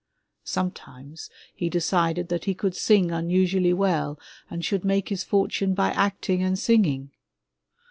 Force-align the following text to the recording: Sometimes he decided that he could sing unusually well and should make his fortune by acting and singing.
Sometimes 0.45 1.29
he 1.53 1.69
decided 1.69 2.29
that 2.29 2.45
he 2.45 2.55
could 2.55 2.75
sing 2.75 3.11
unusually 3.11 3.71
well 3.71 4.19
and 4.49 4.65
should 4.65 4.83
make 4.83 5.09
his 5.09 5.23
fortune 5.23 5.75
by 5.75 5.91
acting 5.91 6.41
and 6.41 6.57
singing. 6.57 7.11